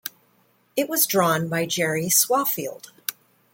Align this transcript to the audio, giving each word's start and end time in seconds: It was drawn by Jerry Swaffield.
It 0.75 0.89
was 0.89 1.05
drawn 1.05 1.47
by 1.47 1.67
Jerry 1.67 2.07
Swaffield. 2.07 2.89